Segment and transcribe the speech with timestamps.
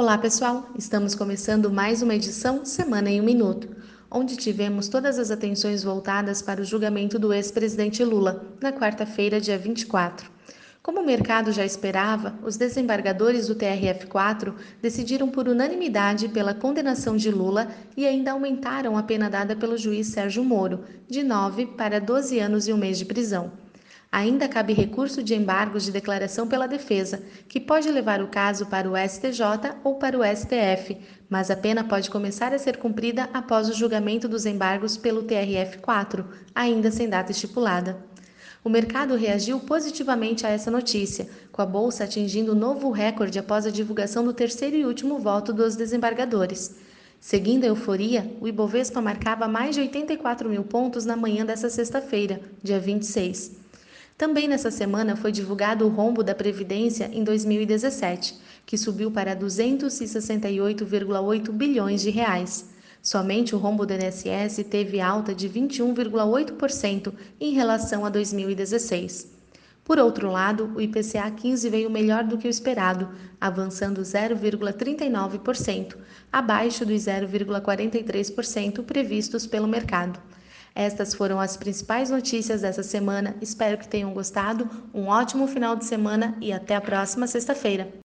[0.00, 0.66] Olá, pessoal!
[0.78, 3.68] Estamos começando mais uma edição Semana em um Minuto,
[4.10, 9.58] onde tivemos todas as atenções voltadas para o julgamento do ex-presidente Lula, na quarta-feira, dia
[9.58, 10.30] 24.
[10.82, 17.30] Como o mercado já esperava, os desembargadores do TRF4 decidiram por unanimidade pela condenação de
[17.30, 22.38] Lula e ainda aumentaram a pena dada pelo juiz Sérgio Moro, de 9 para 12
[22.38, 23.52] anos e um mês de prisão.
[24.12, 28.90] Ainda cabe recurso de embargos de declaração pela defesa, que pode levar o caso para
[28.90, 33.68] o STJ ou para o STF, mas a pena pode começar a ser cumprida após
[33.68, 38.04] o julgamento dos embargos pelo TRF4, ainda sem data estipulada.
[38.64, 43.70] O mercado reagiu positivamente a essa notícia, com a bolsa atingindo novo recorde após a
[43.70, 46.74] divulgação do terceiro e último voto dos desembargadores.
[47.20, 52.40] Seguindo a euforia, o Ibovespa marcava mais de 84 mil pontos na manhã dessa sexta-feira,
[52.60, 53.59] dia 26.
[54.20, 61.50] Também nessa semana foi divulgado o rombo da Previdência em 2017, que subiu para 268,8
[61.50, 62.68] bilhões de reais.
[63.00, 69.26] Somente o rombo do INSS teve alta de 21,8% em relação a 2016.
[69.82, 73.08] Por outro lado, o IPCA 15 veio melhor do que o esperado,
[73.40, 75.96] avançando 0,39%,
[76.30, 80.20] abaixo dos 0,43% previstos pelo mercado.
[80.80, 83.36] Estas foram as principais notícias dessa semana.
[83.42, 84.66] Espero que tenham gostado.
[84.94, 87.99] Um ótimo final de semana e até a próxima sexta-feira.